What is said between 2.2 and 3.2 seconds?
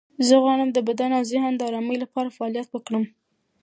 فعالیت وکړم.